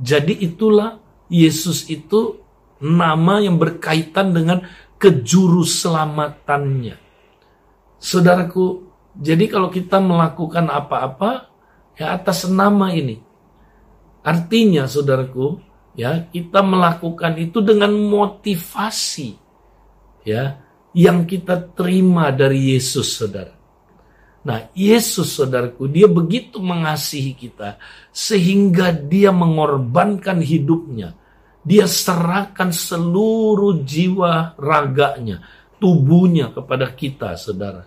Jadi 0.00 0.34
itulah 0.42 0.98
Yesus 1.28 1.86
itu 1.92 2.40
nama 2.80 3.40
yang 3.40 3.56
berkaitan 3.56 4.36
dengan 4.36 4.64
kejuru 4.96 5.62
selamatannya. 5.62 6.96
Saudaraku, 7.96 8.86
jadi 9.16 9.48
kalau 9.48 9.72
kita 9.72 9.96
melakukan 10.00 10.68
apa-apa 10.68 11.48
ya 11.96 12.16
atas 12.16 12.44
nama 12.48 12.92
ini. 12.92 13.20
Artinya 14.26 14.84
saudaraku, 14.90 15.62
ya 15.96 16.28
kita 16.28 16.60
melakukan 16.60 17.38
itu 17.40 17.62
dengan 17.64 17.94
motivasi 17.94 19.38
ya 20.26 20.60
yang 20.92 21.24
kita 21.24 21.72
terima 21.72 22.34
dari 22.34 22.74
Yesus 22.74 23.16
saudara. 23.16 23.54
Nah, 24.46 24.70
Yesus 24.78 25.34
saudaraku, 25.34 25.90
dia 25.90 26.06
begitu 26.06 26.62
mengasihi 26.62 27.34
kita 27.34 27.82
sehingga 28.14 28.94
dia 28.94 29.34
mengorbankan 29.34 30.38
hidupnya. 30.38 31.18
Dia 31.66 31.90
serahkan 31.90 32.70
seluruh 32.70 33.82
jiwa 33.82 34.54
raganya, 34.54 35.42
tubuhnya 35.82 36.54
kepada 36.54 36.94
kita, 36.94 37.34
saudara. 37.34 37.82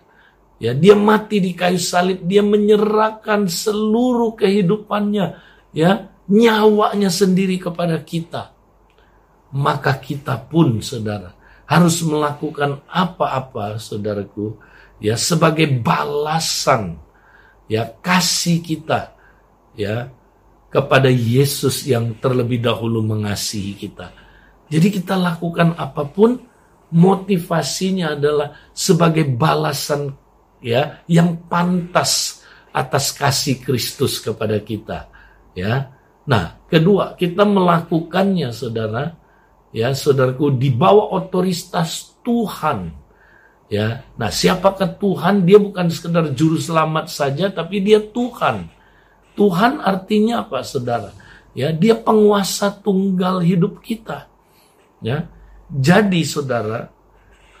Ya, 0.60 0.76
dia 0.76 0.92
mati 0.92 1.40
di 1.40 1.56
kayu 1.56 1.80
salib, 1.80 2.20
dia 2.28 2.44
menyerahkan 2.44 3.48
seluruh 3.48 4.36
kehidupannya, 4.36 5.40
ya, 5.72 6.12
nyawanya 6.28 7.08
sendiri 7.08 7.56
kepada 7.56 7.96
kita. 8.04 8.52
Maka 9.56 9.96
kita 9.96 10.36
pun, 10.36 10.84
saudara, 10.84 11.40
harus 11.70 12.02
melakukan 12.02 12.82
apa-apa 12.90 13.78
saudaraku 13.78 14.58
ya 14.98 15.14
sebagai 15.14 15.70
balasan 15.70 16.98
ya 17.70 17.86
kasih 18.02 18.58
kita 18.58 19.14
ya 19.78 20.10
kepada 20.70 21.10
Yesus 21.10 21.84
yang 21.84 22.16
terlebih 22.22 22.62
dahulu 22.62 23.02
mengasihi 23.02 23.74
kita. 23.74 24.14
Jadi 24.70 25.02
kita 25.02 25.18
lakukan 25.18 25.74
apa 25.74 26.06
pun 26.06 26.38
motivasinya 26.94 28.14
adalah 28.14 28.54
sebagai 28.70 29.26
balasan 29.26 30.14
ya 30.62 31.02
yang 31.10 31.50
pantas 31.50 32.42
atas 32.70 33.10
kasih 33.10 33.58
Kristus 33.58 34.22
kepada 34.22 34.62
kita 34.62 35.10
ya. 35.58 35.90
Nah, 36.30 36.62
kedua, 36.70 37.18
kita 37.18 37.42
melakukannya 37.42 38.54
Saudara 38.54 39.20
ya 39.70 39.94
saudaraku 39.94 40.58
di 40.58 40.70
bawah 40.70 41.14
otoritas 41.14 42.18
Tuhan 42.26 42.90
ya 43.70 44.02
nah 44.18 44.30
siapakah 44.30 44.98
Tuhan 44.98 45.46
dia 45.46 45.62
bukan 45.62 45.86
sekedar 45.90 46.34
juru 46.34 46.58
selamat 46.58 47.06
saja 47.06 47.48
tapi 47.54 47.78
dia 47.78 48.02
Tuhan 48.02 48.66
Tuhan 49.34 49.80
artinya 49.80 50.46
apa 50.46 50.62
saudara? 50.64 51.14
Ya 51.54 51.74
dia 51.74 51.98
penguasa 51.98 52.70
tunggal 52.70 53.42
hidup 53.42 53.82
kita. 53.82 54.30
Ya 55.02 55.30
jadi 55.70 56.22
saudara 56.26 56.90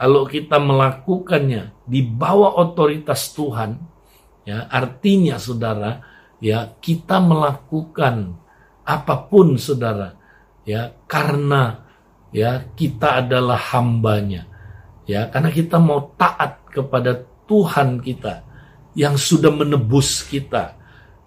kalau 0.00 0.26
kita 0.26 0.58
melakukannya 0.58 1.74
di 1.86 2.00
bawah 2.02 2.58
otoritas 2.58 3.30
Tuhan 3.36 3.78
ya 4.48 4.66
artinya 4.66 5.36
saudara 5.36 6.02
ya 6.40 6.72
kita 6.80 7.20
melakukan 7.20 8.34
apa 8.82 9.14
pun 9.28 9.60
saudara 9.60 10.16
ya 10.64 10.90
karena 11.06 11.86
ya 12.34 12.62
kita 12.74 13.26
adalah 13.26 13.58
hambanya. 13.74 14.46
Ya 15.06 15.26
karena 15.26 15.50
kita 15.50 15.82
mau 15.82 16.14
taat 16.14 16.70
kepada 16.70 17.26
Tuhan 17.50 17.98
kita 17.98 18.46
yang 18.94 19.18
sudah 19.18 19.50
menebus 19.50 20.22
kita 20.26 20.79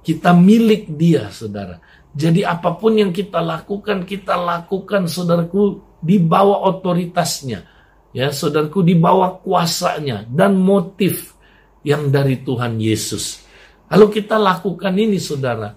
kita 0.03 0.35
milik 0.35 0.91
dia 0.93 1.31
saudara 1.33 1.79
jadi 2.13 2.45
apa 2.45 2.77
pun 2.77 2.99
yang 2.99 3.09
kita 3.09 3.41
lakukan 3.41 4.05
kita 4.05 4.37
lakukan 4.37 5.09
saudaraku 5.09 5.81
di 6.03 6.19
bawah 6.19 6.69
otoritasnya 6.69 7.65
ya 8.13 8.29
saudaraku 8.29 8.83
di 8.85 8.99
bawah 8.99 9.41
kuasanya 9.41 10.27
dan 10.29 10.59
motif 10.59 11.33
yang 11.81 12.11
dari 12.11 12.43
Tuhan 12.43 12.77
Yesus 12.77 13.47
kalau 13.87 14.11
kita 14.11 14.37
lakukan 14.37 14.93
ini 14.93 15.17
saudara 15.17 15.73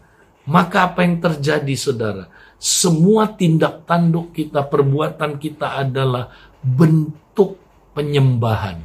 maka 0.46 0.92
apa 0.92 1.06
yang 1.06 1.22
terjadi 1.22 1.74
saudara 1.74 2.26
semua 2.56 3.36
tindak 3.36 3.84
tanduk 3.84 4.32
kita, 4.32 4.64
perbuatan 4.64 5.36
kita 5.36 5.76
adalah 5.76 6.32
bentuk 6.64 7.60
penyembahan. 7.92 8.80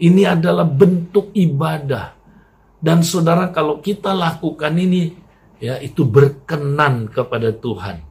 Ini 0.00 0.32
adalah 0.32 0.64
bentuk 0.64 1.30
ibadah. 1.36 2.21
Dan 2.82 3.06
saudara 3.06 3.54
kalau 3.54 3.78
kita 3.78 4.10
lakukan 4.10 4.74
ini 4.74 5.14
ya 5.62 5.78
itu 5.78 6.02
berkenan 6.02 7.06
kepada 7.06 7.54
Tuhan. 7.54 8.02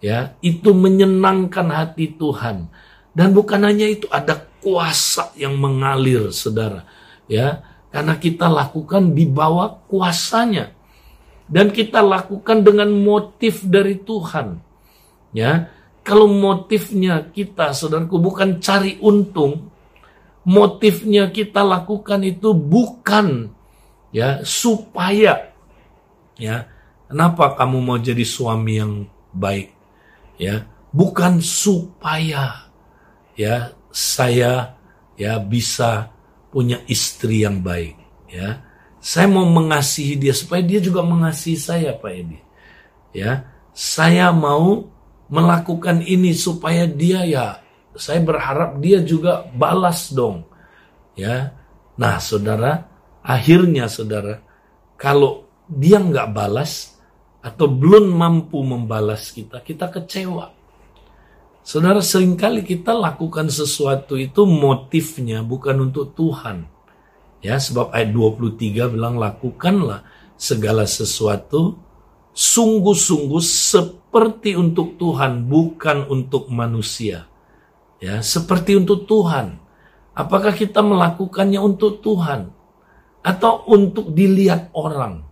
Ya, 0.00 0.36
itu 0.40 0.72
menyenangkan 0.72 1.68
hati 1.72 2.16
Tuhan. 2.16 2.68
Dan 3.16 3.32
bukan 3.32 3.64
hanya 3.64 3.88
itu 3.88 4.08
ada 4.12 4.44
kuasa 4.60 5.32
yang 5.36 5.56
mengalir 5.56 6.32
saudara. 6.32 6.88
Ya, 7.28 7.64
karena 7.92 8.16
kita 8.16 8.48
lakukan 8.48 9.12
di 9.12 9.24
bawah 9.24 9.84
kuasanya 9.88 10.76
dan 11.46 11.70
kita 11.72 12.02
lakukan 12.02 12.60
dengan 12.66 12.90
motif 12.90 13.64
dari 13.64 13.96
Tuhan. 14.00 14.60
Ya, 15.32 15.70
kalau 16.06 16.30
motifnya 16.30 17.24
kita, 17.34 17.74
saudaraku, 17.74 18.20
bukan 18.20 18.62
cari 18.62 19.00
untung, 19.02 19.70
motifnya 20.46 21.32
kita 21.34 21.66
lakukan 21.66 22.22
itu 22.22 22.54
bukan 22.54 23.55
ya 24.16 24.40
supaya 24.40 25.52
ya 26.40 26.64
kenapa 27.04 27.52
kamu 27.60 27.76
mau 27.84 27.98
jadi 28.00 28.24
suami 28.24 28.80
yang 28.80 29.04
baik 29.36 29.68
ya 30.40 30.64
bukan 30.88 31.44
supaya 31.44 32.72
ya 33.36 33.76
saya 33.92 34.72
ya 35.20 35.36
bisa 35.36 36.08
punya 36.48 36.80
istri 36.88 37.44
yang 37.44 37.60
baik 37.60 38.00
ya 38.32 38.64
saya 39.06 39.30
mau 39.30 39.46
mengasihi 39.46 40.18
dia 40.18 40.34
supaya 40.34 40.66
dia 40.66 40.82
juga 40.82 40.98
mengasihi 41.06 41.54
saya, 41.54 41.94
Pak 41.94 42.10
Edi. 42.10 42.42
Ya, 43.14 43.46
saya 43.70 44.34
mau 44.34 44.90
melakukan 45.30 46.02
ini 46.02 46.34
supaya 46.34 46.90
dia 46.90 47.22
ya, 47.22 47.62
saya 47.94 48.18
berharap 48.18 48.82
dia 48.82 48.98
juga 49.06 49.46
balas 49.54 50.10
dong. 50.10 50.42
Ya, 51.14 51.54
nah 51.94 52.18
saudara, 52.18 52.82
akhirnya 53.26 53.90
saudara, 53.90 54.38
kalau 54.94 55.50
dia 55.66 55.98
nggak 55.98 56.30
balas 56.30 56.94
atau 57.42 57.66
belum 57.66 58.14
mampu 58.14 58.62
membalas 58.62 59.34
kita, 59.34 59.58
kita 59.66 59.90
kecewa. 59.90 60.54
Saudara, 61.66 61.98
sering 61.98 62.38
kali 62.38 62.62
kita 62.62 62.94
lakukan 62.94 63.50
sesuatu 63.50 64.14
itu 64.14 64.46
motifnya 64.46 65.42
bukan 65.42 65.90
untuk 65.90 66.14
Tuhan 66.14 66.76
Ya, 67.44 67.60
sebab 67.60 67.92
ayat 67.92 68.10
23 68.10 68.88
bilang 68.90 69.20
lakukanlah 69.20 70.02
segala 70.34 70.88
sesuatu 70.88 71.76
sungguh-sungguh 72.34 73.38
seperti 73.38 74.56
untuk 74.56 74.96
Tuhan, 74.98 75.46
bukan 75.46 76.08
untuk 76.08 76.48
manusia. 76.48 77.28
Ya, 78.00 78.18
seperti 78.24 78.76
untuk 78.76 79.06
Tuhan. 79.06 79.62
Apakah 80.16 80.56
kita 80.56 80.80
melakukannya 80.80 81.60
untuk 81.60 82.00
Tuhan 82.00 82.55
atau 83.26 83.66
untuk 83.66 84.14
dilihat 84.14 84.70
orang? 84.78 85.26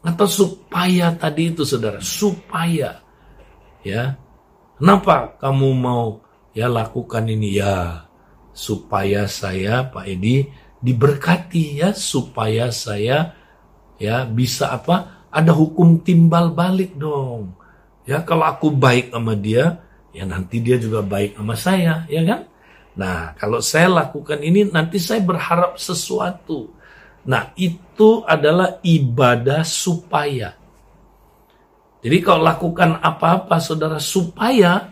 Atau 0.00 0.24
supaya 0.24 1.12
tadi 1.12 1.52
itu 1.52 1.68
Saudara, 1.68 2.00
supaya 2.00 3.04
ya. 3.84 4.16
Kenapa 4.80 5.36
kamu 5.36 5.76
mau 5.76 6.24
ya 6.56 6.64
lakukan 6.64 7.28
ini 7.28 7.60
ya? 7.60 8.08
Supaya 8.56 9.28
saya 9.28 9.84
Pak 9.84 10.08
Edi 10.08 10.48
diberkati 10.80 11.84
ya 11.84 11.92
supaya 11.92 12.72
saya 12.72 13.36
ya 14.00 14.24
bisa 14.24 14.72
apa 14.72 15.28
ada 15.28 15.52
hukum 15.52 16.00
timbal 16.00 16.56
balik 16.56 16.96
dong 16.96 17.52
ya 18.08 18.24
kalau 18.24 18.48
aku 18.48 18.72
baik 18.72 19.12
sama 19.12 19.36
dia 19.36 19.76
ya 20.16 20.24
nanti 20.24 20.58
dia 20.64 20.80
juga 20.80 21.04
baik 21.04 21.36
sama 21.36 21.54
saya 21.54 22.08
ya 22.08 22.24
kan 22.24 22.40
nah 22.96 23.36
kalau 23.36 23.60
saya 23.60 23.92
lakukan 23.92 24.40
ini 24.40 24.72
nanti 24.72 24.96
saya 24.96 25.20
berharap 25.20 25.76
sesuatu 25.76 26.72
Nah, 27.28 27.52
itu 27.60 28.24
adalah 28.24 28.80
ibadah 28.80 29.60
supaya. 29.60 30.56
Jadi 32.00 32.16
kalau 32.24 32.48
lakukan 32.48 32.96
apa-apa 32.96 33.60
saudara 33.60 34.00
supaya, 34.00 34.88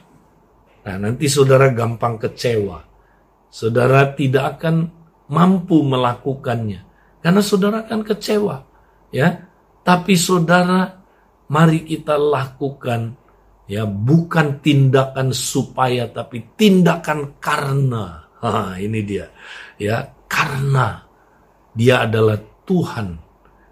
nah 0.85 0.97
nanti 1.01 1.25
saudara 1.25 1.73
gampang 1.73 2.21
kecewa. 2.21 2.85
Saudara 3.49 4.12
tidak 4.12 4.61
akan 4.61 4.93
mampu 5.33 5.81
melakukannya. 5.81 6.85
Karena 7.25 7.41
saudara 7.41 7.88
akan 7.88 8.01
kecewa. 8.05 8.57
ya. 9.09 9.49
Tapi 9.81 10.12
saudara, 10.21 10.85
mari 11.49 11.88
kita 11.88 12.21
lakukan 12.21 13.17
ya 13.64 13.88
bukan 13.88 14.61
tindakan 14.61 15.33
supaya 15.33 16.12
tapi 16.12 16.45
tindakan 16.61 17.41
karena. 17.41 18.29
Ha, 18.45 18.77
ini 18.85 19.01
dia. 19.01 19.33
Ya, 19.81 20.12
karena 20.29 21.08
dia 21.79 22.03
adalah 22.11 22.43
Tuhan 22.67 23.14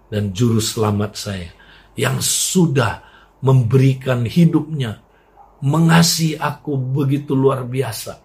dan 0.07 0.31
juru 0.31 0.63
selamat 0.63 1.11
saya 1.19 1.51
yang 1.99 2.23
sudah 2.23 3.03
memberikan 3.43 4.23
hidupnya, 4.23 5.03
mengasihi 5.59 6.39
aku 6.39 6.79
begitu 6.79 7.35
luar 7.35 7.67
biasa, 7.67 8.23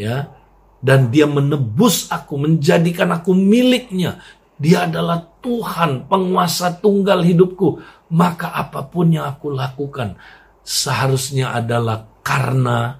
ya. 0.00 0.32
Dan 0.78 1.10
dia 1.10 1.26
menebus 1.26 2.06
aku, 2.08 2.38
menjadikan 2.38 3.10
aku 3.10 3.34
miliknya. 3.34 4.22
Dia 4.54 4.86
adalah 4.86 5.26
Tuhan, 5.42 6.06
penguasa 6.06 6.78
tunggal 6.78 7.26
hidupku. 7.26 7.82
Maka 8.14 8.54
apa 8.54 8.86
pun 8.86 9.10
yang 9.10 9.26
aku 9.26 9.50
lakukan 9.50 10.14
seharusnya 10.62 11.50
adalah 11.50 12.06
karena 12.22 12.94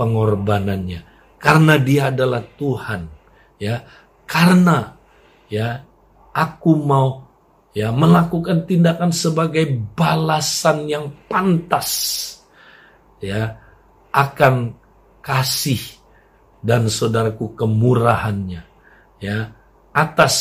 pengorbanannya. 0.00 1.04
Karena 1.36 1.76
dia 1.76 2.08
adalah 2.08 2.40
Tuhan, 2.40 3.12
ya. 3.60 3.84
Karena 4.24 4.95
ya 5.50 5.84
aku 6.34 6.76
mau 6.76 7.26
ya 7.76 7.92
melakukan 7.92 8.64
tindakan 8.64 9.12
sebagai 9.12 9.68
balasan 9.92 10.88
yang 10.88 11.12
pantas. 11.28 12.24
Ya 13.20 13.60
akan 14.12 14.76
kasih 15.20 15.80
dan 16.64 16.88
saudaraku 16.88 17.52
kemurahannya. 17.52 18.64
Ya 19.20 19.56
atas 19.92 20.36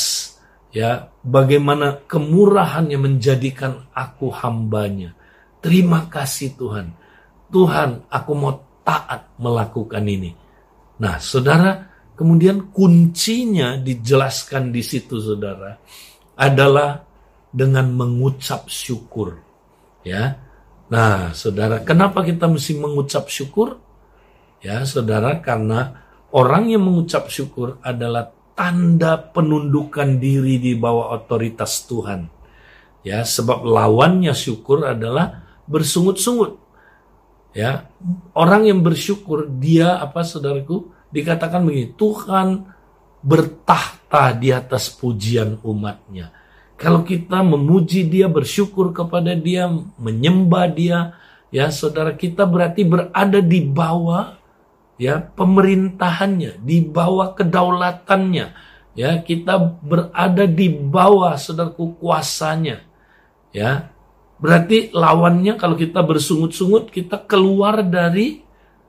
ya 0.75 1.11
bagaimana 1.23 2.03
kemurahannya 2.07 2.99
menjadikan 2.99 3.87
aku 3.91 4.31
hambanya. 4.31 5.15
Terima 5.59 6.07
kasih 6.11 6.55
Tuhan. 6.55 6.91
Tuhan 7.51 8.07
aku 8.11 8.31
mau 8.35 8.63
taat 8.83 9.31
melakukan 9.39 10.03
ini. 10.07 10.31
Nah 10.99 11.19
saudara 11.19 11.94
kemudian 12.15 12.71
kuncinya 12.71 13.77
dijelaskan 13.77 14.71
di 14.71 14.81
situ 14.81 15.19
saudara 15.19 15.77
adalah 16.35 17.03
dengan 17.55 17.87
mengucap 17.95 18.67
syukur. 18.67 19.39
Ya. 20.03 20.43
Nah, 20.85 21.33
Saudara, 21.33 21.81
kenapa 21.81 22.21
kita 22.21 22.45
mesti 22.45 22.77
mengucap 22.77 23.25
syukur? 23.31 23.81
Ya, 24.61 24.85
Saudara, 24.85 25.39
karena 25.41 26.05
orang 26.29 26.69
yang 26.69 26.85
mengucap 26.85 27.31
syukur 27.31 27.81
adalah 27.81 28.29
tanda 28.53 29.17
penundukan 29.17 30.21
diri 30.21 30.61
di 30.61 30.77
bawah 30.77 31.15
otoritas 31.15 31.89
Tuhan. 31.89 32.29
Ya, 33.01 33.25
sebab 33.25 33.65
lawannya 33.65 34.35
syukur 34.37 34.85
adalah 34.85 35.41
bersungut-sungut. 35.65 36.61
Ya, 37.55 37.87
orang 38.35 38.67
yang 38.67 38.83
bersyukur 38.83 39.47
dia 39.47 39.95
apa 39.95 40.27
saudaraku 40.27 40.91
dikatakan 41.15 41.63
begini, 41.63 41.95
Tuhan 41.95 42.67
bertahta 43.23 44.35
di 44.35 44.51
atas 44.51 44.91
pujian 44.91 45.63
umatnya. 45.63 46.35
Kalau 46.75 47.07
kita 47.07 47.39
memuji 47.39 48.03
dia, 48.03 48.27
bersyukur 48.27 48.91
kepada 48.91 49.31
dia, 49.31 49.71
menyembah 49.95 50.67
dia, 50.75 51.15
ya 51.47 51.71
saudara 51.71 52.11
kita 52.11 52.43
berarti 52.43 52.83
berada 52.83 53.39
di 53.39 53.63
bawah 53.63 54.35
ya 54.99 55.23
pemerintahannya, 55.23 56.59
di 56.59 56.83
bawah 56.83 57.33
kedaulatannya. 57.33 58.75
Ya, 58.95 59.19
kita 59.19 59.59
berada 59.83 60.47
di 60.47 60.71
bawah 60.71 61.35
saudaraku 61.35 61.99
kuasanya. 61.99 62.79
Ya. 63.51 63.91
Berarti 64.39 64.91
lawannya 64.95 65.59
kalau 65.59 65.75
kita 65.75 65.99
bersungut-sungut, 65.99 66.91
kita 66.91 67.19
keluar 67.23 67.83
dari 67.83 68.44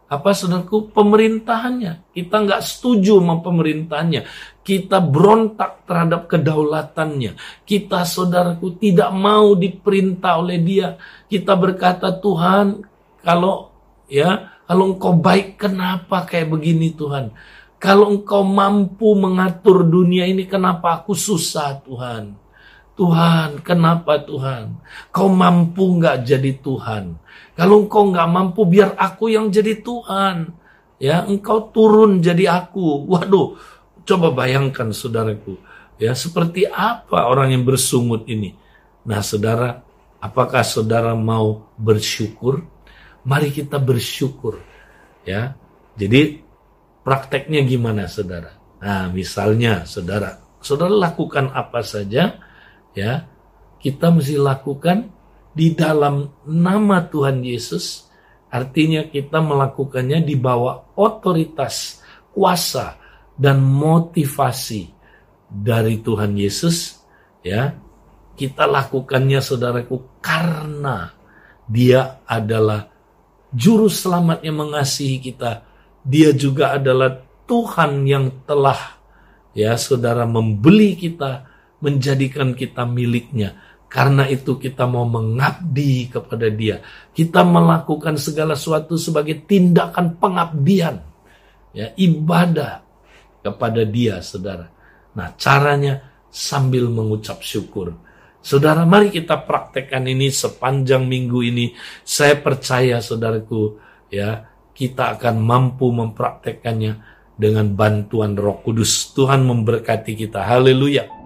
apa 0.06 0.30
saudaraku? 0.30 0.94
Pemerintahannya. 0.94 2.14
Kita 2.14 2.46
nggak 2.46 2.62
setuju 2.62 3.18
sama 3.18 3.42
pemerintahannya. 3.42 4.22
Kita 4.62 5.02
berontak 5.02 5.82
terhadap 5.82 6.30
kedaulatannya. 6.30 7.34
Kita 7.66 8.06
saudaraku 8.06 8.78
tidak 8.78 9.10
mau 9.10 9.58
diperintah 9.58 10.38
oleh 10.38 10.62
dia. 10.62 10.94
Kita 11.26 11.58
berkata 11.58 12.14
Tuhan 12.22 12.86
kalau 13.26 13.74
ya 14.06 14.62
kalau 14.70 14.94
engkau 14.94 15.14
baik 15.18 15.58
kenapa 15.58 16.22
kayak 16.22 16.54
begini 16.54 16.94
Tuhan? 16.94 17.34
Kalau 17.82 18.14
engkau 18.14 18.46
mampu 18.46 19.10
mengatur 19.18 19.82
dunia 19.82 20.24
ini 20.26 20.46
kenapa 20.46 21.02
aku 21.02 21.18
susah 21.18 21.82
Tuhan 21.82 22.45
Tuhan, 22.96 23.61
kenapa 23.61 24.24
Tuhan? 24.24 24.80
Kau 25.12 25.28
mampu 25.28 26.00
nggak 26.00 26.24
jadi 26.24 26.56
Tuhan? 26.64 27.20
Kalau 27.52 27.85
engkau 27.85 28.09
nggak 28.09 28.28
mampu, 28.32 28.64
biar 28.64 28.96
aku 28.96 29.28
yang 29.28 29.52
jadi 29.52 29.85
Tuhan. 29.85 30.56
Ya, 30.96 31.28
engkau 31.28 31.68
turun 31.68 32.24
jadi 32.24 32.48
aku. 32.48 33.04
Waduh, 33.04 33.61
coba 34.09 34.32
bayangkan 34.32 34.96
saudaraku. 34.96 35.61
Ya, 36.00 36.16
seperti 36.16 36.64
apa 36.64 37.28
orang 37.28 37.52
yang 37.52 37.68
bersungut 37.68 38.24
ini? 38.32 38.56
Nah, 39.04 39.20
saudara, 39.20 39.85
apakah 40.16 40.64
saudara 40.64 41.12
mau 41.12 41.68
bersyukur? 41.76 42.64
Mari 43.28 43.52
kita 43.52 43.76
bersyukur. 43.76 44.64
Ya, 45.28 45.52
jadi 46.00 46.40
prakteknya 47.04 47.61
gimana, 47.61 48.09
saudara? 48.09 48.56
Nah, 48.80 49.12
misalnya, 49.12 49.85
saudara, 49.85 50.40
saudara 50.64 50.96
lakukan 50.96 51.52
apa 51.52 51.85
saja 51.85 52.45
ya 52.96 53.28
kita 53.76 54.09
mesti 54.09 54.40
lakukan 54.40 55.12
di 55.52 55.76
dalam 55.76 56.26
nama 56.48 57.04
Tuhan 57.06 57.44
Yesus. 57.44 58.09
Artinya 58.48 59.04
kita 59.06 59.38
melakukannya 59.44 60.24
di 60.24 60.32
bawah 60.35 60.96
otoritas 60.96 62.00
kuasa 62.32 62.96
dan 63.37 63.61
motivasi 63.61 64.88
dari 65.46 66.00
Tuhan 66.00 66.35
Yesus. 66.35 66.98
Ya 67.44 67.76
kita 68.37 68.64
lakukannya 68.64 69.40
saudaraku 69.44 70.20
karena 70.24 71.12
dia 71.68 72.24
adalah 72.24 72.88
juru 73.52 73.92
selamat 73.92 74.40
yang 74.44 74.66
mengasihi 74.66 75.20
kita. 75.20 75.64
Dia 76.06 76.32
juga 76.32 76.76
adalah 76.76 77.22
Tuhan 77.48 78.04
yang 78.09 78.44
telah 78.46 78.98
ya 79.56 79.74
saudara 79.80 80.28
membeli 80.28 80.94
kita 80.94 81.55
menjadikan 81.80 82.56
kita 82.56 82.84
miliknya. 82.88 83.56
Karena 83.86 84.26
itu 84.26 84.58
kita 84.58 84.84
mau 84.84 85.06
mengabdi 85.06 86.10
kepada 86.10 86.50
dia. 86.50 86.82
Kita 87.14 87.46
melakukan 87.46 88.18
segala 88.18 88.58
sesuatu 88.58 88.98
sebagai 88.98 89.46
tindakan 89.46 90.18
pengabdian. 90.18 91.00
Ya, 91.70 91.94
ibadah 91.94 92.82
kepada 93.46 93.86
dia, 93.86 94.18
saudara. 94.24 94.68
Nah, 95.14 95.32
caranya 95.38 96.02
sambil 96.28 96.90
mengucap 96.90 97.40
syukur. 97.40 97.94
Saudara, 98.42 98.82
mari 98.82 99.14
kita 99.14 99.42
praktekkan 99.42 100.06
ini 100.06 100.34
sepanjang 100.34 101.06
minggu 101.06 101.40
ini. 101.46 101.66
Saya 102.02 102.38
percaya, 102.38 102.98
saudaraku, 102.98 103.78
ya, 104.10 104.50
kita 104.76 105.16
akan 105.16 105.40
mampu 105.40 105.88
mempraktekkannya 105.94 106.92
dengan 107.36 107.72
bantuan 107.76 108.34
Roh 108.34 108.60
Kudus. 108.60 109.14
Tuhan 109.14 109.44
memberkati 109.46 110.12
kita. 110.14 110.42
Haleluya. 110.42 111.06